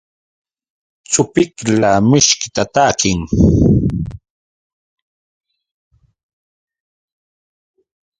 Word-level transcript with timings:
Chupiqla 1.11 1.91
mishkita 2.09 2.63
takin. 2.73 3.21